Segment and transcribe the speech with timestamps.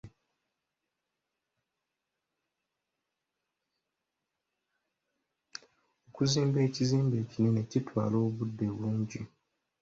[6.07, 9.21] Okuzimba ekizimbe ekinene kitwala obudde bungi.